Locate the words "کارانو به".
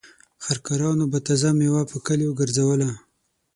0.65-1.19